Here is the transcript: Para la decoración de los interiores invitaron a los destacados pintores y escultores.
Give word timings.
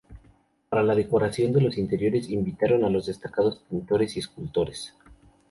Para 0.67 0.81
la 0.81 0.95
decoración 0.95 1.53
de 1.53 1.61
los 1.61 1.77
interiores 1.77 2.27
invitaron 2.27 2.83
a 2.83 2.89
los 2.89 3.05
destacados 3.05 3.59
pintores 3.69 4.15
y 4.17 4.21
escultores. 4.21 4.95